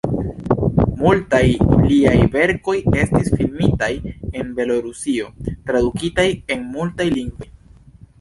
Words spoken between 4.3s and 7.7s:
en Belorusio, tradukitaj en multaj lingvoj.